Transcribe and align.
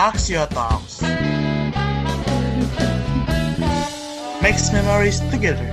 Axio 0.00 0.48
Talks. 0.48 1.04
Makes 4.40 4.72
memories 4.72 5.20
together. 5.28 5.68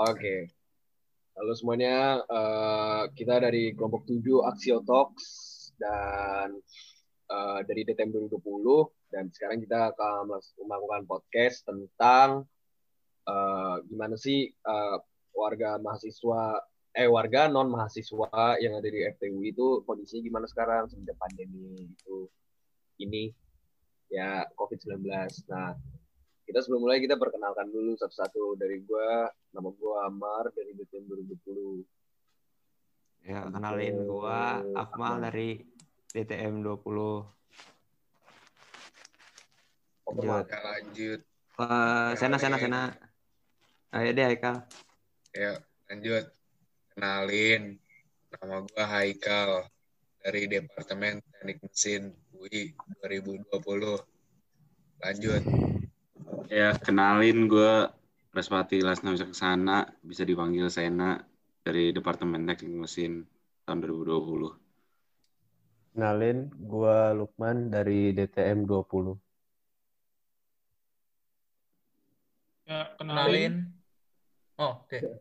Oke. 0.00 0.48
Halo 1.36 1.52
semuanya, 1.52 2.24
eh, 2.24 3.02
kita 3.12 3.36
dari 3.36 3.76
kelompok 3.76 4.08
7 4.08 4.48
Axio 4.48 4.80
Talks 4.80 5.28
dan 5.76 6.56
eh, 7.28 7.60
dari 7.68 7.84
DTM 7.84 8.16
2020 8.16 9.12
dan 9.12 9.28
sekarang 9.28 9.60
kita 9.60 9.92
akan 9.92 10.40
melakukan 10.64 11.04
podcast 11.04 11.68
tentang 11.68 12.48
eh, 13.28 13.76
gimana 13.92 14.16
sih 14.16 14.48
eh, 14.48 14.96
warga 15.36 15.76
mahasiswa 15.76 16.71
eh 16.92 17.08
warga 17.08 17.48
non 17.48 17.72
mahasiswa 17.72 18.60
yang 18.60 18.76
ada 18.76 18.84
di 18.84 19.00
FTU 19.16 19.40
itu 19.40 19.80
kondisinya 19.88 20.22
gimana 20.28 20.44
sekarang 20.44 20.92
semenjak 20.92 21.16
pandemi 21.16 21.88
itu 21.88 22.28
ini 23.00 23.32
ya 24.12 24.44
COVID-19. 24.52 25.00
Nah, 25.48 25.72
kita 26.44 26.58
sebelum 26.60 26.84
mulai 26.84 27.00
kita 27.00 27.16
perkenalkan 27.16 27.72
dulu 27.72 27.96
satu-satu 27.96 28.60
dari 28.60 28.84
gua 28.84 29.24
nama 29.56 29.72
gua 29.72 30.04
Amar 30.12 30.52
dari 30.52 30.76
DTM 30.76 31.08
2020 31.08 32.02
Ya, 33.22 33.46
kenalin 33.46 34.02
gua 34.10 34.66
Akmal 34.74 35.22
dari 35.22 35.62
DTM 36.10 36.60
20. 36.60 37.22
Oke, 40.02 40.26
Lanjut. 40.26 40.44
Kita 40.44 40.58
lanjut. 40.60 41.20
Wah, 41.56 42.10
Sena, 42.18 42.36
Sena, 42.36 42.58
Sena. 42.58 42.90
Ayo 43.94 44.10
deh, 44.10 44.26
Haikal. 44.26 44.66
Ya, 45.30 45.62
lanjut. 45.86 46.41
Kenalin. 46.92 47.80
Nama 48.32 48.64
gua 48.64 48.84
Haikal 48.88 49.68
dari 50.20 50.48
Departemen 50.48 51.20
Teknik 51.20 51.64
Mesin 51.64 52.12
UI 52.36 52.72
2020. 53.00 54.00
Lanjut. 55.02 55.42
Ya, 56.52 56.76
kenalin 56.76 57.48
gue 57.48 57.88
Raspati 58.32 58.80
Lasna 58.80 59.12
Wisaksana, 59.12 59.84
bisa 60.00 60.24
dipanggil 60.24 60.68
Sena 60.72 61.20
dari 61.60 61.92
Departemen 61.92 62.44
Teknik 62.48 62.88
Mesin 62.88 63.24
tahun 63.68 63.84
2020. 63.84 64.56
Kenalin, 65.92 66.48
gua 66.56 67.12
Lukman 67.12 67.68
dari 67.68 68.16
DTM 68.16 68.64
20. 68.64 69.20
Ya, 72.64 72.96
kenalin. 72.96 73.68
Oh, 74.56 74.80
oke. 74.84 74.96
Yuk, 74.96 75.20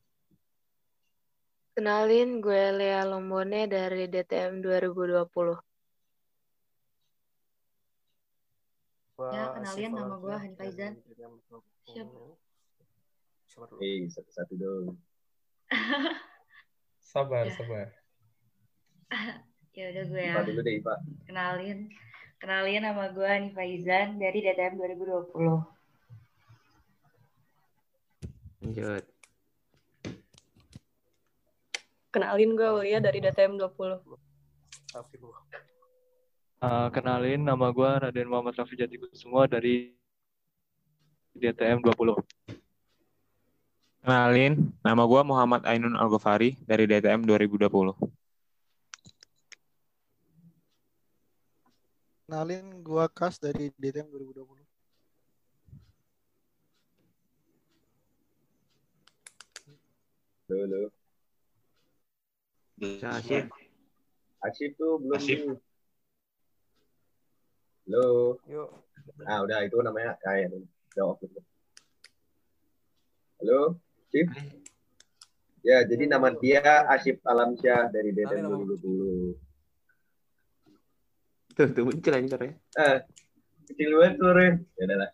Kenalin, 1.75 2.39
gue 2.39 2.63
Lea 2.79 3.03
Lombone 3.03 3.67
dari 3.67 4.07
DTM 4.07 4.63
2020. 4.63 5.59
Ya, 9.19 9.51
kenalin 9.51 9.91
nama 9.91 10.15
gua 10.15 10.39
Hani 10.39 10.55
Faizan. 10.55 10.95
Siap. 11.91 12.07
Hei, 13.83 14.07
satu-satu 14.07 14.53
dong. 14.55 14.95
Sabar, 17.03 17.51
Ya. 17.51 17.59
sabar. 17.59 18.02
Ya 19.73 19.89
udah 19.89 20.03
gue 20.05 20.21
ya. 20.21 20.37
Dulu 20.45 20.61
deh, 20.61 20.73
Ipa. 20.77 21.01
Kenalin. 21.25 21.89
Kenalin 22.37 22.81
nama 22.85 23.09
gue 23.09 23.25
Hani 23.25 23.49
Faizan 23.57 24.21
dari 24.21 24.45
DTM 24.45 24.77
2020. 24.77 25.33
Lanjut. 28.63 29.03
Kenalin 32.13 32.53
gue 32.53 32.67
Aulia 32.69 33.01
dari 33.01 33.17
DTM 33.17 33.57
20. 33.57 34.05
Uh, 36.63 36.87
kenalin 36.93 37.41
nama 37.41 37.73
gue 37.73 37.89
Raden 38.07 38.29
Muhammad 38.29 38.53
Rafi 38.55 38.77
Jati 38.77 38.95
semua 39.17 39.49
dari 39.49 39.97
DTM 41.33 41.81
20. 41.81 42.21
Kenalin, 44.05 44.69
nama 44.85 45.03
gue 45.07 45.21
Muhammad 45.25 45.65
Ainun 45.65 45.97
Al-Ghafari 45.97 46.59
dari 46.67 46.85
DTM 46.85 47.25
2020. 47.25 47.97
Kenalin 52.29 52.65
gua 53.03 53.11
Kas 53.11 53.35
dari 53.35 53.67
DTM 53.75 54.07
2020. 54.07 54.63
Dulu. 60.47 60.87
Bisa, 62.79 63.19
Asyik. 63.19 63.51
Asyik 64.39 64.79
tuh 64.79 65.03
belum. 65.03 65.19
Asyik. 65.19 65.39
nih. 65.51 65.59
Halo. 67.91 68.39
Yuk. 68.47 68.71
Ah, 69.27 69.43
udah 69.43 69.67
itu 69.67 69.75
namanya 69.83 70.15
kayak 70.23 70.63
jawab 70.95 71.19
dulu. 71.19 71.43
Halo, 73.43 73.83
Chief. 74.15 74.31
Ya, 75.59 75.83
jadi 75.83 76.07
nama 76.07 76.31
dia 76.31 76.87
Asyif 76.87 77.19
Alamsyah 77.27 77.91
dari 77.91 78.15
DTM 78.15 78.47
2020. 78.47 79.52
Tuh, 81.53 81.69
tuh 81.69 81.85
muncul 81.85 82.13
anjir 82.17 82.41
ya. 82.41 82.51
Ah, 82.81 82.97
kecil 83.69 83.93
banget 83.93 84.13
suaranya. 84.17 84.53
Ya 84.73 84.83
udahlah. 84.89 85.11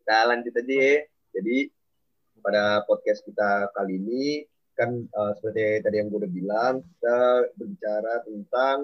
Kita 0.00 0.16
lanjut 0.32 0.52
aja 0.56 0.74
ya. 0.80 0.96
Jadi 1.36 1.56
pada 2.40 2.64
podcast 2.88 3.20
kita 3.24 3.68
kali 3.76 4.00
ini 4.00 4.24
kan 4.72 4.90
eh, 4.96 5.32
seperti 5.36 5.84
tadi 5.84 5.96
yang 6.00 6.08
gue 6.08 6.20
udah 6.24 6.32
bilang 6.32 6.74
kita 6.82 7.18
berbicara 7.52 8.12
tentang 8.24 8.78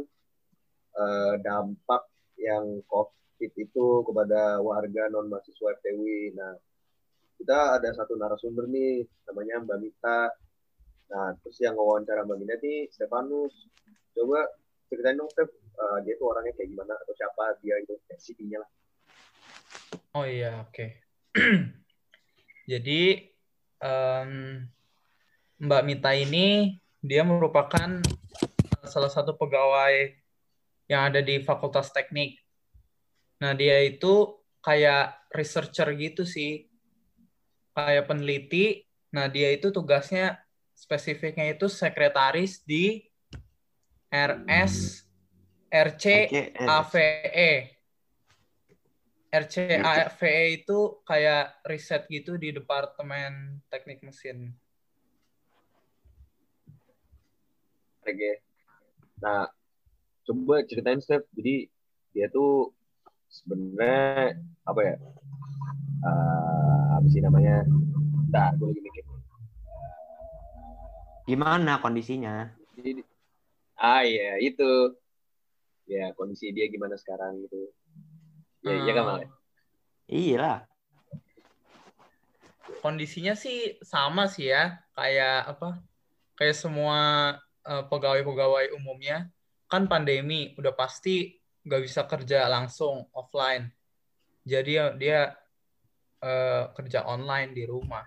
eh, 0.97 1.35
dampak 1.41 2.03
yang 2.37 2.85
COVID 2.85 3.53
itu 3.57 3.87
kepada 4.05 4.61
warga 4.61 5.09
non 5.09 5.33
mahasiswa 5.33 5.77
FTW. 5.81 6.37
Nah, 6.37 6.53
kita 7.41 7.81
ada 7.81 7.89
satu 7.97 8.13
narasumber 8.21 8.69
nih 8.69 9.09
namanya 9.25 9.65
Mbak 9.65 9.79
Mita. 9.81 10.21
Nah, 11.11 11.33
terus 11.41 11.57
yang 11.65 11.81
wawancara 11.81 12.29
Mbak 12.29 12.39
Mita 12.45 12.57
nih 12.61 12.93
Stefanus. 12.93 13.69
Coba 14.13 14.45
ceritain 14.93 15.17
dong, 15.17 15.31
Step, 15.33 15.49
eh, 15.81 15.99
dia 16.05 16.15
tuh 16.21 16.27
orangnya 16.29 16.53
kayak 16.55 16.69
gimana 16.77 16.93
atau 17.01 17.15
siapa 17.17 17.57
dia 17.65 17.75
itu 17.81 17.97
CV-nya 18.21 18.61
lah. 18.61 18.71
Oh 20.15 20.27
iya, 20.29 20.61
oke. 20.67 20.87
Jadi 22.71 23.01
em, 23.81 24.31
Mbak 25.61 25.83
Mita 25.87 26.13
ini 26.15 26.77
dia 27.01 27.25
merupakan 27.25 28.03
salah 28.85 29.11
satu 29.13 29.35
pegawai 29.41 30.13
yang 30.91 31.11
ada 31.11 31.23
di 31.23 31.41
Fakultas 31.41 31.95
Teknik. 31.95 32.37
Nah, 33.41 33.57
dia 33.57 33.81
itu 33.81 34.37
kayak 34.61 35.31
researcher 35.33 35.89
gitu 35.97 36.27
sih. 36.27 36.69
Kayak 37.73 38.11
peneliti. 38.11 38.85
Nah, 39.15 39.31
dia 39.31 39.55
itu 39.55 39.71
tugasnya 39.71 40.43
spesifiknya 40.75 41.55
itu 41.55 41.71
sekretaris 41.71 42.67
di 42.67 43.05
RS 44.11 45.07
RC 45.71 46.05
AVE. 46.67 47.51
RCAVE 49.31 50.35
itu 50.59 50.79
kayak 51.07 51.63
riset 51.63 52.11
gitu 52.11 52.35
di 52.35 52.51
Departemen 52.51 53.63
Teknik 53.71 54.03
Mesin. 54.03 54.51
Oke. 58.03 58.43
Nah, 59.23 59.47
coba 60.27 60.67
ceritain 60.67 60.99
Step. 60.99 61.23
Jadi 61.39 61.71
dia 62.11 62.27
tuh 62.27 62.75
sebenarnya 63.31 64.35
apa 64.67 64.81
ya? 64.83 64.95
Eh, 66.03 66.85
apa 66.99 67.07
sih 67.07 67.23
namanya? 67.23 67.63
Nah, 68.35 68.51
gue 68.59 68.67
lagi 68.75 68.83
mikir. 68.83 69.05
Gimana 71.31 71.79
kondisinya? 71.79 72.51
Jadi, 72.75 73.07
ah 73.79 74.03
iya 74.03 74.43
itu. 74.43 74.99
Ya 75.91 76.15
kondisi 76.15 76.55
dia 76.55 76.71
gimana 76.71 76.95
sekarang 76.95 77.43
gitu. 77.43 77.67
Ya 78.63 78.79
iya 78.79 78.93
kan 78.95 79.03
Mal? 79.03 79.19
Iya 80.07 80.37
lah. 80.39 80.59
Kondisinya 82.79 83.35
sih 83.35 83.83
sama 83.83 84.31
sih 84.31 84.55
ya, 84.55 84.79
kayak 84.95 85.59
apa? 85.59 85.83
Kayak 86.39 86.57
semua 86.63 86.99
eh, 87.67 87.85
pegawai-pegawai 87.91 88.71
umumnya 88.79 89.27
kan 89.67 89.91
pandemi 89.91 90.55
udah 90.55 90.75
pasti 90.79 91.43
nggak 91.67 91.83
bisa 91.83 92.07
kerja 92.07 92.47
langsung 92.47 93.11
offline. 93.11 93.67
Jadi 94.47 94.79
dia 94.95 95.35
eh, 96.23 96.65
kerja 96.71 97.03
online 97.11 97.51
di 97.51 97.67
rumah. 97.67 98.07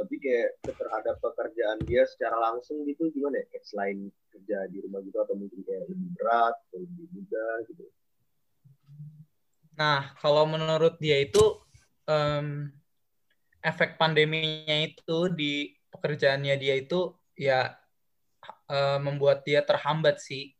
Tapi 0.00 0.16
kayak 0.16 0.56
terhadap 0.64 1.20
pekerjaan 1.20 1.76
dia 1.84 2.08
secara 2.08 2.40
langsung 2.40 2.80
gitu 2.88 3.12
gimana 3.12 3.44
ya? 3.44 3.60
Selain 3.60 4.08
kerja 4.32 4.64
di 4.72 4.80
rumah 4.80 5.04
gitu 5.04 5.20
atau 5.20 5.36
mungkin 5.36 5.60
kayak 5.60 5.84
lebih 5.92 6.08
berat 6.16 6.56
atau 6.56 6.78
lebih 6.80 7.06
mudah 7.12 7.54
gitu. 7.68 7.84
Nah, 9.76 10.16
kalau 10.16 10.48
menurut 10.48 10.96
dia 10.96 11.20
itu 11.20 11.60
em, 12.08 12.72
efek 13.60 14.00
pandeminya 14.00 14.76
itu 14.80 15.28
di 15.36 15.76
pekerjaannya 15.92 16.56
dia 16.56 16.74
itu 16.80 17.12
ya 17.36 17.76
eh, 18.72 18.98
membuat 19.04 19.44
dia 19.44 19.60
terhambat 19.60 20.16
sih. 20.24 20.56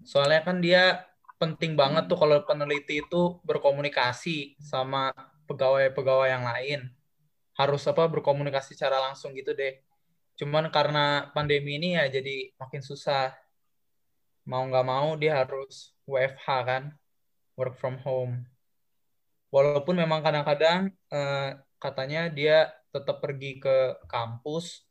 Soalnya 0.00 0.40
kan 0.40 0.64
dia 0.64 1.04
penting 1.36 1.76
banget 1.76 2.08
tuh 2.08 2.20
kalau 2.20 2.40
peneliti 2.44 3.00
itu 3.00 3.40
berkomunikasi 3.44 4.60
sama 4.60 5.12
pegawai-pegawai 5.48 6.28
yang 6.28 6.44
lain. 6.44 6.80
Harus 7.60 7.84
apa 7.84 8.08
berkomunikasi 8.08 8.72
secara 8.72 8.96
langsung 9.04 9.36
gitu 9.36 9.52
deh. 9.52 9.76
Cuman 10.40 10.72
karena 10.72 11.28
pandemi 11.36 11.76
ini 11.76 12.00
ya 12.00 12.08
jadi 12.08 12.56
makin 12.56 12.80
susah. 12.80 13.36
Mau 14.48 14.64
nggak 14.64 14.86
mau 14.88 15.12
dia 15.20 15.44
harus 15.44 15.92
WFH 16.08 16.46
kan, 16.64 16.82
work 17.60 17.76
from 17.76 18.00
home. 18.00 18.48
Walaupun 19.52 20.00
memang 20.00 20.24
kadang-kadang 20.24 20.88
eh, 21.12 21.60
katanya 21.76 22.32
dia 22.32 22.72
tetap 22.88 23.20
pergi 23.20 23.60
ke 23.60 24.00
kampus 24.08 24.88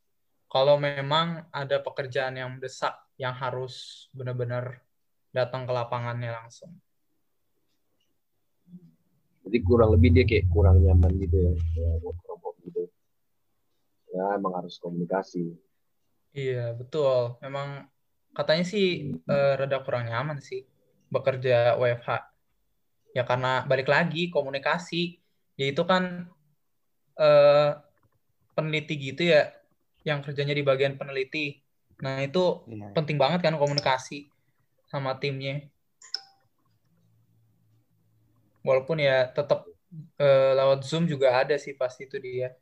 kalau 0.50 0.78
memang 0.82 1.46
ada 1.54 1.78
pekerjaan 1.82 2.38
yang 2.38 2.58
mendesak 2.58 2.94
yang 3.22 3.36
harus 3.38 4.08
benar-benar 4.16 4.82
datang 5.30 5.70
ke 5.70 5.72
lapangannya 5.74 6.34
langsung. 6.34 6.74
Jadi 9.46 9.58
kurang 9.66 9.94
lebih 9.98 10.10
dia 10.14 10.26
kayak 10.26 10.46
kurang 10.50 10.82
nyaman 10.82 11.10
gitu 11.22 11.38
ya, 11.38 11.54
ya 11.78 11.90
work 12.02 12.18
from 12.26 12.40
home 12.42 12.60
gitu. 12.66 12.86
Ya 14.10 14.26
emang 14.38 14.54
harus 14.58 14.76
komunikasi. 14.82 15.54
Iya, 16.34 16.74
betul. 16.78 17.38
Memang 17.46 17.90
katanya 18.38 18.66
sih 18.66 18.86
eh, 19.30 19.54
rada 19.60 19.78
kurang 19.86 20.06
nyaman 20.10 20.40
sih 20.42 20.66
bekerja 21.14 21.78
WFH. 21.78 22.10
Ya 23.18 23.24
karena 23.26 23.66
balik 23.66 23.90
lagi 23.90 24.30
komunikasi. 24.30 25.18
Ya 25.60 25.66
itu 25.70 25.84
kan 25.86 26.30
eh, 27.20 27.70
peneliti 28.56 28.94
gitu 28.98 29.22
ya 29.34 29.54
yang 30.08 30.22
kerjanya 30.26 30.56
di 30.56 30.64
bagian 30.66 30.96
peneliti. 31.00 31.60
Nah, 32.00 32.24
itu 32.24 32.64
Iya. 32.72 32.96
penting 32.96 33.18
banget 33.20 33.40
kan 33.46 33.56
komunikasi 33.60 34.32
sama 34.88 35.20
timnya. 35.22 35.68
Walaupun 38.64 38.98
ya 39.00 39.30
tetap 39.32 39.66
eh, 40.22 40.52
lewat 40.56 40.86
Zoom 40.86 41.10
juga 41.10 41.42
ada 41.42 41.56
sih 41.58 41.74
pasti 41.76 42.06
itu 42.06 42.18
dia. 42.22 42.54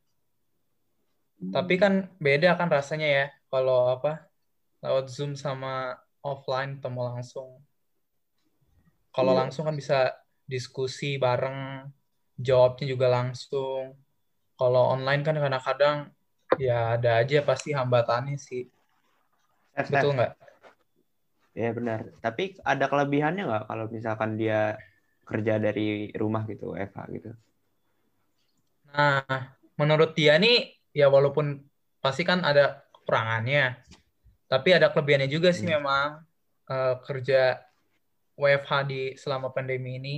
Tapi 1.38 1.78
kan 1.78 2.10
beda 2.18 2.58
kan 2.58 2.68
rasanya 2.68 3.08
ya 3.08 3.26
kalau 3.54 3.94
apa 3.94 4.26
lewat 4.82 5.10
Zoom 5.14 5.38
sama 5.38 5.96
offline 6.26 6.82
ketemu 6.82 7.02
langsung. 7.14 7.62
Kalau 9.14 9.34
Iya. 9.34 9.40
langsung 9.46 9.66
kan 9.66 9.74
bisa 9.78 10.14
diskusi 10.46 11.18
bareng, 11.18 11.90
jawabnya 12.38 12.86
juga 12.86 13.08
langsung. 13.10 13.98
Kalau 14.58 14.94
online 14.94 15.22
kan 15.26 15.38
kadang-kadang 15.38 15.98
ya 16.62 16.98
ada 16.98 17.22
aja 17.22 17.42
pasti 17.46 17.74
hambatannya 17.74 18.38
sih. 18.38 18.66
Betul 19.74 20.18
nggak? 20.18 20.34
Iya 21.58 21.74
benar. 21.74 22.00
Tapi 22.22 22.62
ada 22.62 22.86
kelebihannya 22.86 23.50
nggak 23.50 23.66
kalau 23.66 23.86
misalkan 23.90 24.38
dia 24.38 24.78
kerja 25.26 25.58
dari 25.58 26.14
rumah 26.14 26.46
gitu, 26.46 26.78
Eva 26.78 27.04
gitu? 27.10 27.34
Nah, 28.94 29.26
menurut 29.76 30.14
dia 30.14 30.38
nih, 30.38 30.77
ya 30.98 31.14
walaupun 31.14 31.62
pasti 32.02 32.26
kan 32.26 32.42
ada 32.42 32.82
kekurangannya, 32.90 33.78
tapi 34.50 34.70
ada 34.74 34.90
kelebihannya 34.90 35.30
juga 35.30 35.54
sih 35.54 35.70
Hmm. 35.70 35.78
memang 35.78 36.08
eh, 36.74 36.96
kerja 37.06 37.62
WFH 38.34 38.72
di 38.90 39.02
selama 39.14 39.54
pandemi 39.54 40.02
ini. 40.02 40.18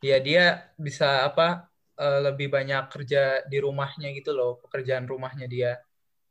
Ya 0.00 0.16
dia 0.20 0.72
bisa 0.80 1.28
apa 1.28 1.68
eh, 2.00 2.20
lebih 2.24 2.48
banyak 2.48 2.88
kerja 2.88 3.44
di 3.44 3.58
rumahnya 3.60 4.08
gitu 4.16 4.32
loh, 4.32 4.64
pekerjaan 4.64 5.04
rumahnya 5.04 5.44
dia. 5.44 5.72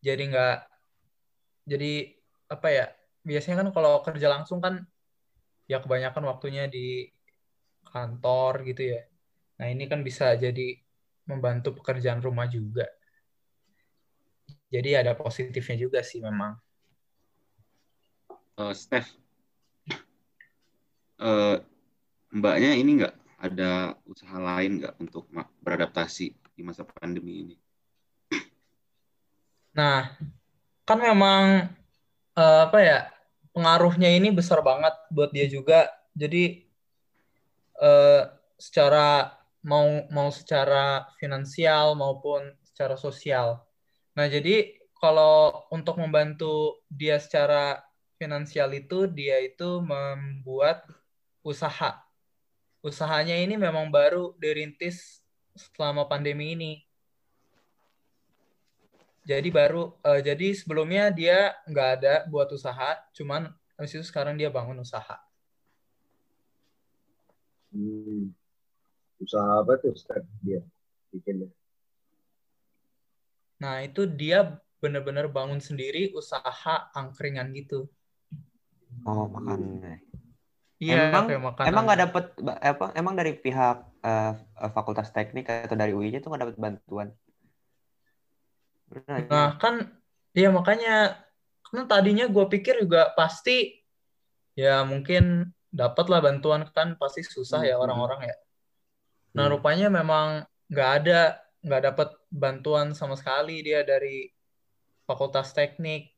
Jadi 0.01 0.33
nggak, 0.33 0.57
jadi 1.69 1.93
apa 2.49 2.67
ya? 2.73 2.85
Biasanya 3.23 3.63
kan 3.63 3.69
kalau 3.71 3.93
kerja 4.03 4.27
langsung 4.27 4.59
kan 4.59 4.83
ya 5.71 5.79
kebanyakan 5.79 6.27
waktunya 6.27 6.67
di 6.67 7.07
kantor 7.87 8.67
gitu 8.67 8.97
ya. 8.97 9.01
Nah, 9.61 9.67
ini 9.71 9.87
kan 9.87 10.03
bisa 10.03 10.35
jadi 10.35 10.75
membantu 11.29 11.79
pekerjaan 11.79 12.19
rumah 12.19 12.49
juga. 12.51 12.83
Jadi 14.73 14.97
ada 14.97 15.13
positifnya 15.13 15.77
juga 15.77 16.01
sih 16.01 16.17
memang. 16.17 16.57
Eh, 18.57 18.73
Steph, 18.73 19.13
eh, 21.21 21.57
mbaknya 22.33 22.73
ini 22.73 23.05
nggak 23.05 23.15
ada 23.37 23.93
usaha 24.09 24.37
lain 24.41 24.81
nggak 24.81 24.97
untuk 24.97 25.29
beradaptasi 25.61 26.33
di 26.57 26.61
masa 26.65 26.81
pandemi 26.81 27.45
ini? 27.45 27.55
Nah, 29.77 30.09
kan 30.85 30.97
memang 30.97 31.69
eh, 32.33 32.61
apa 32.65 32.79
ya 32.81 32.99
pengaruhnya 33.53 34.09
ini 34.09 34.33
besar 34.33 34.65
banget 34.65 34.93
buat 35.13 35.29
dia 35.29 35.45
juga. 35.45 35.89
Jadi 36.17 36.65
eh, 37.77 38.21
secara 38.57 39.37
mau 39.65 40.05
mau 40.09 40.29
secara 40.33 41.09
finansial 41.21 41.93
maupun 41.93 42.53
secara 42.65 42.97
sosial. 42.97 43.61
Nah, 44.13 44.29
jadi 44.29 44.77
kalau 45.01 45.65
untuk 45.73 45.97
membantu 45.97 46.79
dia 46.87 47.17
secara 47.17 47.81
finansial 48.21 48.69
itu 48.71 49.09
dia 49.09 49.41
itu 49.41 49.81
membuat 49.81 50.85
usaha. 51.43 51.99
Usahanya 52.79 53.35
ini 53.35 53.57
memang 53.57 53.89
baru 53.89 54.37
dirintis 54.39 55.19
selama 55.75 56.05
pandemi 56.05 56.53
ini. 56.53 56.73
Jadi 59.23 59.49
baru, 59.55 59.95
eh, 60.03 60.19
jadi 60.19 60.51
sebelumnya 60.51 61.07
dia 61.07 61.55
nggak 61.63 61.89
ada 61.99 62.15
buat 62.27 62.51
usaha, 62.51 62.99
cuman 63.15 63.47
habis 63.79 63.95
itu 63.95 64.03
sekarang 64.03 64.35
dia 64.35 64.51
bangun 64.51 64.83
usaha. 64.83 65.15
Hmm. 67.71 68.35
Usaha 69.23 69.63
apa 69.63 69.79
tuh 69.79 69.95
Steph 69.95 70.27
dia 70.43 70.59
bikinnya? 71.09 71.47
Nah 73.63 73.75
itu 73.87 74.01
dia 74.19 74.37
benar-benar 74.83 75.25
bangun 75.35 75.61
sendiri 75.67 76.11
usaha 76.19 76.75
angkringan 76.99 77.47
gitu. 77.59 77.87
Oh, 79.07 79.25
makan. 79.35 79.59
Iya, 80.83 80.95
emang 80.99 81.25
makanan. 81.47 81.67
emang 81.69 81.83
nggak 81.87 82.01
dapet 82.03 82.23
ba- 82.45 82.59
apa? 82.71 82.85
Emang 82.99 83.13
dari 83.19 83.31
pihak 83.43 83.77
eh, 84.03 84.31
Fakultas 84.75 85.09
Teknik 85.15 85.45
atau 85.47 85.75
dari 85.81 85.91
UI-nya 85.95 86.19
tuh 86.19 86.29
nggak 86.29 86.43
dapet 86.43 86.57
bantuan? 86.59 87.09
Bener 88.91 89.23
Nah 89.31 89.47
kan, 89.61 89.75
ya 90.35 90.49
makanya, 90.57 90.93
kan 91.65 91.83
tadinya 91.91 92.25
gue 92.35 92.45
pikir 92.53 92.83
juga 92.83 93.01
pasti, 93.17 93.79
ya 94.53 94.85
mungkin 94.85 95.49
dapat 95.73 96.05
lah 96.11 96.19
bantuan 96.21 96.61
kan 96.75 96.87
pasti 97.01 97.21
susah 97.25 97.61
ya 97.65 97.75
Hmm. 97.77 97.81
orang-orang 97.83 98.19
ya. 98.29 98.35
Nah 99.37 99.45
Hmm. 99.45 99.53
rupanya 99.53 99.87
memang 99.89 100.27
nggak 100.71 100.89
ada, 101.01 101.19
nggak 101.63 101.81
dapat 101.89 102.09
bantuan 102.27 102.91
sama 102.91 103.15
sekali 103.15 103.63
dia 103.63 103.81
dari 103.87 104.27
Fakultas 105.07 105.55
Teknik. 105.55 106.11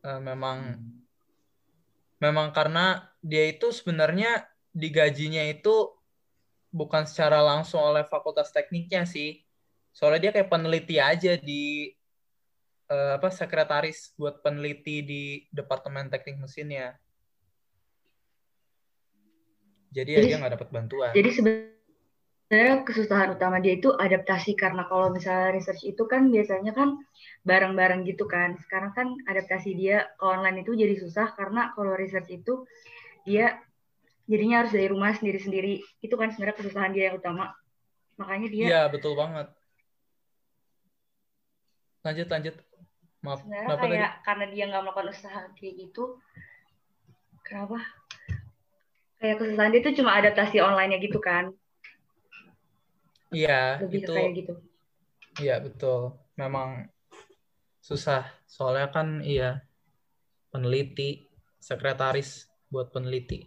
Eh, 0.00 0.20
memang, 0.20 0.80
memang 2.20 2.52
karena 2.52 3.08
dia 3.20 3.48
itu 3.48 3.72
sebenarnya 3.72 4.48
digajinya 4.72 5.44
itu 5.44 5.92
bukan 6.72 7.04
secara 7.04 7.42
langsung 7.42 7.80
oleh 7.80 8.04
Fakultas 8.06 8.52
Tekniknya 8.52 9.04
sih. 9.08 9.40
Soalnya 9.92 10.30
dia 10.30 10.32
kayak 10.36 10.48
peneliti 10.52 10.96
aja 11.02 11.36
di 11.36 11.90
eh, 12.90 13.12
apa 13.16 13.28
sekretaris 13.30 14.14
buat 14.18 14.42
peneliti 14.44 15.02
di 15.04 15.22
Departemen 15.52 16.08
Teknik 16.12 16.40
Mesinnya. 16.40 16.96
Jadi 19.90 20.10
ya 20.14 20.18
Jadi- 20.22 20.28
dia 20.30 20.38
nggak 20.38 20.54
dapat 20.54 20.68
bantuan. 20.70 21.12
Jadi 21.12 21.30
sebenarnya 21.34 21.69
kesusahan 22.50 23.30
utama 23.38 23.62
dia 23.62 23.78
itu 23.78 23.94
adaptasi 23.94 24.58
karena 24.58 24.82
kalau 24.90 25.14
misalnya 25.14 25.54
research 25.54 25.86
itu 25.86 26.02
kan 26.10 26.34
biasanya 26.34 26.74
kan 26.74 26.98
bareng-bareng 27.46 28.02
gitu 28.10 28.26
kan. 28.26 28.58
Sekarang 28.66 28.90
kan 28.90 29.14
adaptasi 29.30 29.78
dia 29.78 30.10
ke 30.18 30.24
online 30.26 30.66
itu 30.66 30.74
jadi 30.74 30.98
susah 30.98 31.30
karena 31.38 31.70
kalau 31.78 31.94
research 31.94 32.26
itu 32.34 32.66
dia 33.22 33.54
jadinya 34.26 34.66
harus 34.66 34.74
dari 34.74 34.90
rumah 34.90 35.14
sendiri-sendiri. 35.14 35.78
Itu 36.02 36.18
kan 36.18 36.34
sebenarnya 36.34 36.58
kesusahan 36.58 36.90
dia 36.90 37.14
yang 37.14 37.22
utama. 37.22 37.54
Makanya 38.18 38.48
dia 38.50 38.64
Iya 38.66 38.82
betul 38.90 39.14
banget. 39.14 39.46
Lanjut 42.02 42.26
lanjut. 42.34 42.54
Maaf. 43.22 43.38
sebenarnya 43.46 43.66
Kenapa 43.70 43.82
tadi? 43.86 43.94
kayak 43.94 44.12
karena 44.26 44.44
dia 44.50 44.64
nggak 44.74 44.82
melakukan 44.82 45.08
usaha 45.14 45.40
kayak 45.54 45.74
gitu. 45.86 46.04
Kenapa? 47.46 47.78
Kayak 49.22 49.36
kesusahan 49.38 49.70
dia 49.70 49.80
itu 49.86 49.90
cuma 50.02 50.18
adaptasi 50.18 50.56
online-nya 50.58 50.98
gitu 50.98 51.22
kan. 51.22 51.54
Iya 53.30 53.78
Lebih 53.86 54.00
itu. 54.02 54.12
kayak 54.14 54.32
gitu. 54.34 54.54
Iya 55.38 55.56
betul. 55.62 56.18
Memang 56.34 56.90
susah. 57.78 58.26
Soalnya 58.50 58.90
kan 58.90 59.22
iya 59.22 59.62
peneliti, 60.50 61.30
sekretaris 61.62 62.50
buat 62.68 62.90
peneliti. 62.90 63.46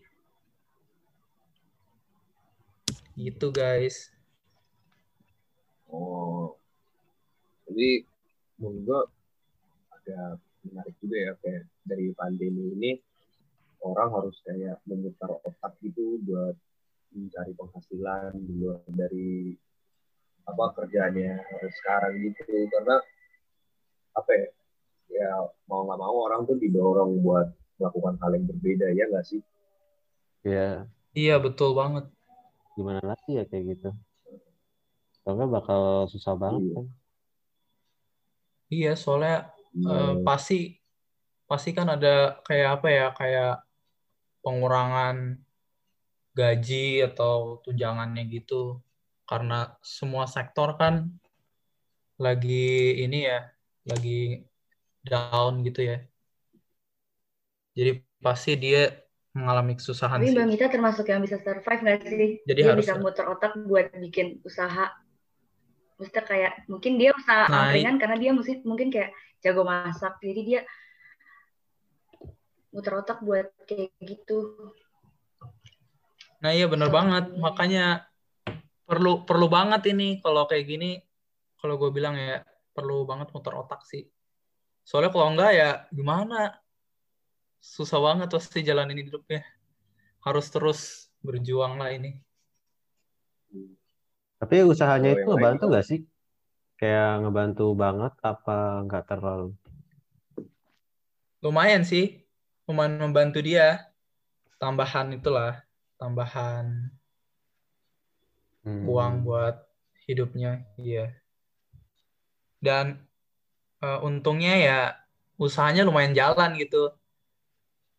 Gitu 3.20 3.52
guys. 3.54 4.10
Oh, 5.94 6.58
jadi 7.70 8.02
menurut 8.58 8.82
gue 8.82 9.02
agak 9.94 10.42
menarik 10.66 10.96
juga 10.98 11.18
ya 11.22 11.32
kayak 11.38 11.64
dari 11.86 12.08
pandemi 12.18 12.74
ini 12.74 12.92
orang 13.84 14.10
harus 14.10 14.40
kayak 14.42 14.82
memutar 14.90 15.30
otak 15.44 15.78
gitu 15.86 16.18
buat 16.26 16.56
mencari 17.14 17.54
penghasilan 17.54 18.32
di 18.42 18.54
luar 18.58 18.82
dari 18.90 19.54
apa 20.44 20.64
kerjanya 20.76 21.40
sekarang 21.80 22.20
gitu 22.20 22.44
karena 22.68 23.00
apa 24.14 24.32
ya 24.32 24.48
ya 25.14 25.30
mau 25.66 25.88
nggak 25.88 26.00
mau 26.00 26.16
orang 26.26 26.44
tuh 26.44 26.60
didorong 26.60 27.22
buat 27.22 27.48
melakukan 27.80 28.16
hal 28.20 28.32
yang 28.36 28.46
berbeda 28.48 28.88
ya 28.92 29.06
nggak 29.10 29.26
sih 29.26 29.42
Ya, 30.44 30.92
Iya 31.16 31.40
betul 31.40 31.72
banget. 31.72 32.12
gimana 32.76 33.00
lagi 33.00 33.40
ya 33.40 33.48
kayak 33.48 33.64
gitu. 33.80 33.90
Soalnya 35.24 35.48
bakal 35.48 36.04
susah 36.12 36.36
banget 36.36 36.68
kan. 36.76 36.86
Iya, 38.68 39.00
soalnya 39.00 39.56
Iya. 39.72 39.88
eh, 39.88 40.14
pasti 40.28 40.76
pasti 41.48 41.72
kan 41.72 41.88
ada 41.96 42.44
kayak 42.44 42.70
apa 42.76 42.88
ya, 42.92 43.08
kayak 43.16 43.54
pengurangan 44.44 45.40
gaji 46.36 47.08
atau 47.08 47.64
tunjangannya 47.64 48.28
gitu. 48.28 48.84
Karena 49.24 49.74
semua 49.80 50.28
sektor 50.28 50.76
kan 50.76 51.08
lagi 52.20 52.94
ini 53.04 53.26
ya, 53.26 53.50
lagi 53.88 54.44
down 55.04 55.64
gitu 55.68 55.82
ya. 55.84 55.98
Jadi 57.74 57.92
pasti 58.22 58.54
dia 58.54 58.94
mengalami 59.34 59.74
kesusahan 59.74 60.22
Tapi 60.22 60.30
sih. 60.30 60.38
Bang 60.38 60.52
Ita 60.54 60.68
termasuk 60.70 61.06
yang 61.10 61.26
bisa 61.26 61.42
survive 61.42 61.82
nggak 61.82 62.00
sih? 62.06 62.30
Jadi 62.46 62.60
dia 62.62 62.70
harus- 62.70 62.86
bisa 62.86 62.94
muter 63.02 63.26
otak 63.26 63.58
buat 63.66 63.90
bikin 63.98 64.40
usaha. 64.46 64.94
Maksudnya 65.98 66.24
kayak 66.26 66.54
mungkin 66.70 67.02
dia 67.02 67.12
usaha 67.18 67.50
Nah, 67.50 67.70
angkringan 67.70 67.98
karena 67.98 68.18
dia 68.22 68.32
mungkin 68.36 68.58
mungkin 68.62 68.88
kayak 68.94 69.10
jago 69.42 69.66
masak. 69.66 70.22
Jadi 70.22 70.42
dia 70.46 70.62
muter 72.74 72.94
otak 72.94 73.22
buat 73.26 73.50
kayak 73.66 73.90
gitu. 74.02 74.70
Nah 76.46 76.52
iya 76.54 76.68
bener 76.70 76.90
banget, 76.92 77.34
makanya 77.40 78.06
perlu 78.84 79.24
perlu 79.24 79.48
banget 79.48 79.96
ini 79.96 80.20
kalau 80.20 80.44
kayak 80.46 80.66
gini, 80.68 81.00
kalau 81.60 81.80
gue 81.80 81.90
bilang 81.96 82.16
ya 82.20 82.44
perlu 82.76 83.08
banget 83.08 83.32
muter 83.32 83.54
otak 83.56 83.88
sih. 83.88 84.04
Soalnya 84.84 85.12
kalau 85.16 85.28
enggak 85.32 85.52
ya 85.56 85.70
gimana? 85.96 86.60
Susah 87.64 88.00
banget 88.04 88.28
pasti 88.28 88.60
jalanin 88.60 89.00
hidupnya. 89.00 89.48
Harus 90.24 90.52
terus 90.52 90.80
berjuang 91.24 91.80
lah 91.80 91.96
ini. 91.96 92.20
Tapi 94.44 94.56
usahanya 94.68 95.16
Oh, 95.16 95.16
itu 95.16 95.30
ngebantu 95.32 95.64
lain 95.64 95.72
nggak 95.72 95.86
sih? 95.88 96.00
Kayak 96.76 97.24
ngebantu 97.24 97.66
banget 97.80 98.14
apa 98.20 98.84
nggak 98.84 99.04
terlalu? 99.08 99.56
Lumayan 101.40 101.88
sih, 101.88 102.28
lumayan 102.68 103.00
membantu 103.00 103.40
dia. 103.40 103.88
Tambahan 104.60 105.16
itulah, 105.16 105.64
tambahan 105.96 106.92
Hmm. 108.64 108.88
uang 108.88 109.14
buat 109.28 109.56
hidupnya, 110.08 110.64
iya. 110.80 111.12
Dan 112.64 113.04
eh, 113.84 114.00
untungnya 114.08 114.54
ya 114.56 114.80
usahanya 115.36 115.84
lumayan 115.84 116.16
jalan 116.16 116.56
gitu. 116.56 116.96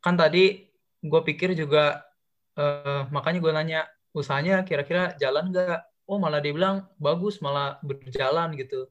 Kan 0.01 0.17
tadi 0.17 0.69
gue 1.05 1.21
pikir 1.29 1.53
juga 1.53 2.01
eh, 2.57 3.03
makanya 3.13 3.39
gue 3.45 3.53
nanya 3.53 3.81
usahanya 4.17 4.65
kira-kira 4.65 5.13
jalan 5.21 5.53
nggak? 5.53 5.81
Oh 6.09 6.17
malah 6.21 6.41
dia 6.41 6.53
bilang 6.57 6.89
bagus 6.97 7.41
malah 7.45 7.77
berjalan 7.85 8.57
gitu. 8.57 8.89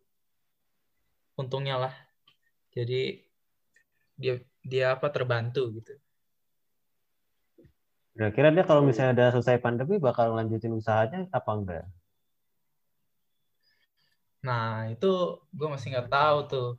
Untungnya 1.42 1.82
lah. 1.90 1.94
Jadi 2.74 3.26
dia 4.14 4.38
dia 4.62 4.94
apa 4.94 5.10
terbantu 5.10 5.74
gitu. 5.78 5.94
Kira-kira 8.14 8.54
dia 8.54 8.62
kalau 8.62 8.86
misalnya 8.86 9.18
ada 9.18 9.34
selesai 9.34 9.58
pandemi 9.58 9.98
bakal 9.98 10.38
lanjutin 10.38 10.78
usahanya 10.78 11.26
apa 11.34 11.52
enggak? 11.58 11.86
Nah 14.46 14.94
itu 14.94 15.42
gue 15.50 15.68
masih 15.74 15.98
nggak 15.98 16.14
tahu 16.14 16.38
tuh. 16.46 16.70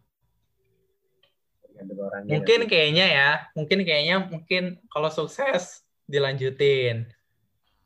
Mungkin 2.30 2.70
kayaknya 2.70 3.06
ya, 3.10 3.30
mungkin 3.58 3.82
kayaknya 3.82 4.16
mungkin 4.30 4.78
kalau 4.86 5.10
sukses 5.10 5.82
dilanjutin. 6.06 7.10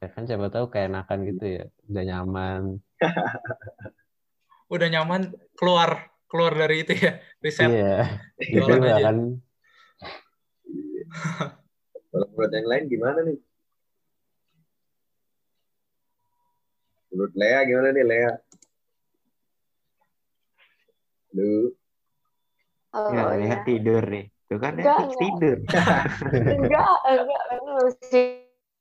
Ya 0.05 0.09
kan 0.13 0.29
siapa 0.29 0.53
tahu 0.53 0.69
keenakan 0.69 1.25
gitu 1.25 1.45
ya, 1.49 1.65
udah 1.89 2.05
nyaman. 2.05 2.63
Udah 4.69 4.93
nyaman 4.93 5.33
keluar 5.57 6.13
keluar 6.29 6.53
dari 6.53 6.85
itu 6.85 6.93
ya 6.93 7.25
riset. 7.41 7.73
Iya, 7.73 8.21
gitu 8.45 8.69
aja. 8.77 9.01
kan? 9.01 9.17
kalau 12.11 12.27
menurut 12.33 12.53
yang 12.57 12.69
lain 12.69 12.85
gimana 12.89 13.19
nih 13.29 13.39
menurut 17.13 17.33
Lea 17.41 17.61
gimana 17.69 17.89
nih 17.97 18.05
Lea 18.05 18.33
Lu 21.37 21.73
Oh, 22.97 23.13
Ya, 23.13 23.29
ya. 23.29 23.37
lihat 23.37 23.61
tidur 23.69 24.01
nih. 24.09 24.33
Tuh 24.49 24.57
kan 24.57 24.73
Enggak, 24.81 24.97
enggak. 24.97 25.21
tidur. 25.21 25.57
Enggak, 26.57 26.95
enggak, 27.05 27.43
aku 27.53 27.69
mesti 27.85 28.23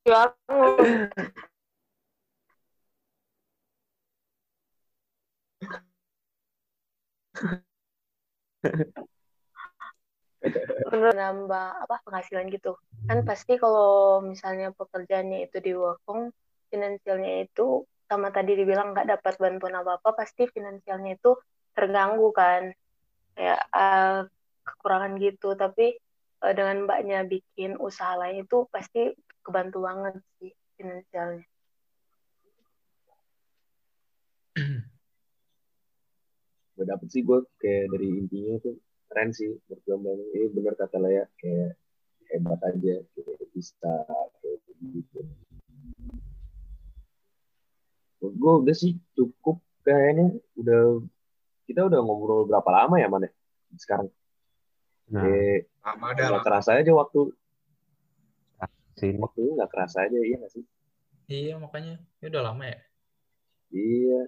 bangun. 0.07 0.79
Menurut 8.63 8.91
nambah 10.91 11.67
apa 11.83 11.95
penghasilan 12.05 12.47
gitu. 12.53 12.77
Kan 13.07 13.23
pasti 13.27 13.55
kalau 13.59 14.21
misalnya 14.23 14.71
pekerjaannya 14.75 15.47
itu 15.49 15.57
di 15.59 15.71
work 15.75 15.99
from, 16.03 16.31
finansialnya 16.71 17.47
itu 17.47 17.83
sama 18.07 18.31
tadi 18.31 18.55
dibilang 18.55 18.95
nggak 18.95 19.19
dapat 19.19 19.33
bantuan 19.39 19.75
apa-apa, 19.83 20.15
pasti 20.15 20.47
finansialnya 20.47 21.19
itu 21.19 21.35
terganggu 21.75 22.29
kan. 22.31 22.71
Kayak 23.35 23.61
eh, 23.71 24.19
kekurangan 24.63 25.11
gitu. 25.21 25.53
Tapi 25.53 25.95
eh, 26.43 26.53
dengan 26.55 26.87
mbaknya 26.87 27.27
bikin 27.27 27.75
usaha 27.77 28.15
lain 28.15 28.43
itu 28.47 28.65
pasti 28.71 29.11
kebantu 29.43 29.83
banget 29.87 30.15
sih 30.39 30.51
finansialnya. 30.79 31.45
gue 36.77 36.85
dapet 36.85 37.07
sih 37.09 37.25
gue 37.25 37.41
kayak 37.57 37.89
dari 37.89 38.05
intinya 38.05 38.55
tuh 38.61 38.77
keren 39.07 39.29
sih 39.31 39.55
menurut 39.67 39.81
gue 39.83 39.97
Bang. 40.03 40.19
ini 40.35 40.45
bener 40.51 40.73
kata 40.75 40.97
Lea 40.99 41.25
kayak 41.39 41.79
hebat 42.27 42.59
aja 42.67 42.95
kayak 43.15 43.47
bisa 43.55 43.93
kayak 44.43 44.59
gitu. 44.83 45.19
Menurut 48.19 48.35
gue 48.35 48.53
udah 48.67 48.75
sih 48.75 48.99
cukup 49.15 49.63
kayaknya. 49.87 50.35
Udah 50.59 51.01
kita 51.67 51.87
udah 51.87 51.99
ngobrol 52.03 52.47
berapa 52.47 52.67
lama 52.67 52.95
ya 52.99 53.07
mana 53.07 53.31
sekarang. 53.75 54.11
Nah, 55.07 55.23
kayak 55.23 55.71
Lama 55.87 56.07
dah 56.11 56.25
nggak 56.35 56.43
kerasa 56.43 56.69
aja 56.83 56.91
waktu. 56.91 57.31
Sini. 58.97 59.21
waktu 59.21 59.41
nggak 59.55 59.69
kerasa 59.69 60.09
aja 60.09 60.17
iya 60.19 60.35
nggak 60.41 60.51
sih? 60.51 60.63
Iya 61.29 61.53
makanya. 61.61 62.01
Ini 62.19 62.27
udah 62.33 62.43
lama 62.43 62.63
ya. 62.65 62.79
iya. 63.71 64.21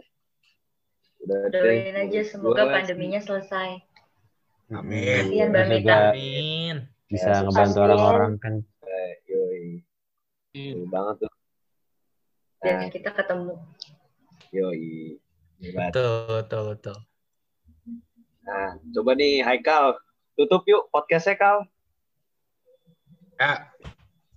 Udah 1.20 1.40
deh. 1.52 1.60
Doain 1.60 1.96
aja 2.00 2.22
semoga 2.24 2.64
pandeminya 2.70 3.20
selesai. 3.20 3.89
Amin. 4.72 5.24
Mbak 5.50 5.50
Terus 5.52 5.68
Mita. 5.68 5.78
juga 5.80 5.96
Amin. 6.10 6.76
bisa 7.06 7.28
Ya, 7.28 7.42
ngebantu 7.42 7.80
orang-orang 7.82 8.34
kan. 8.38 8.54
Eh, 8.82 9.12
yoi 9.26 9.64
Yoi 10.52 10.86
banget 10.86 11.16
tuh 11.20 11.32
Dan 12.60 12.74
nah 12.76 12.88
kita 12.88 13.10
ketemu. 13.12 13.54
yoi 14.52 15.18
Hebat. 15.60 15.90
Betul 15.90 16.12
betul 16.38 16.62
betul. 16.72 16.98
Nah, 18.42 18.70
coba 18.90 19.12
nih 19.14 19.42
Haikal, 19.42 20.00
tutup 20.34 20.64
yuk 20.66 20.88
podcastnya 20.88 21.36
Kal. 21.36 21.58
Ya, 23.36 23.68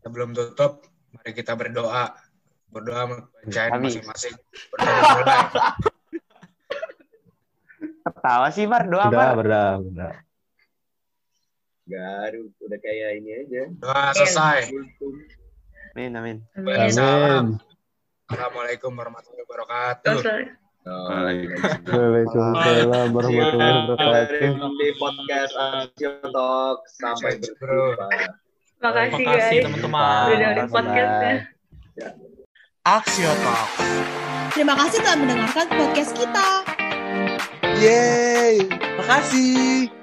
sebelum 0.00 0.32
tutup, 0.32 0.82
mari 1.10 1.30
kita 1.30 1.54
berdoa. 1.54 2.10
Berdoa 2.68 3.04
Habis. 3.70 3.98
masing-masing. 3.98 4.34
Berdoa 4.70 4.90
dimulai. 4.98 5.40
Ketawa 8.02 8.50
sih 8.50 8.66
Mar, 8.66 8.82
doa 8.90 9.06
Udah, 9.06 9.34
Mar. 9.34 9.38
udah, 9.38 9.68
udah. 9.78 10.12
Garu, 11.82 12.50
udah 12.58 12.78
kayak 12.78 13.10
ini 13.22 13.30
aja. 13.46 13.62
Doa 13.78 14.10
selesai. 14.14 14.70
Amin, 15.94 16.10
amin. 16.16 16.36
Amin. 16.56 16.90
Salam. 16.90 17.58
Amin. 17.58 17.60
Assalamualaikum 18.26 18.90
warahmatullahi 18.96 19.44
wabarakatuh. 19.44 20.16
Waalaikumsalam 20.82 23.06
warahmatullahi 23.12 23.76
wabarakatuh. 23.92 24.72
di 24.72 24.88
podcast 24.98 25.52
Aksio 25.54 26.10
Talk. 26.32 26.78
Sampai 26.90 27.38
berjumpa. 27.38 28.08
Makasih 28.82 29.14
Makasih, 29.14 29.26
guys. 29.30 29.62
teman-teman. 29.68 30.26
Udah 30.26 30.34
dengerin 30.34 30.66
podcastnya. 30.72 31.34
Aksio 32.82 33.30
Talk. 33.46 33.68
Terima 34.52 34.74
kasih 34.74 34.98
telah 35.06 35.18
mendengarkan 35.22 35.66
podcast 35.70 36.12
kita. 36.18 36.48
Yeay. 37.82 38.70
Makasih. 38.94 40.01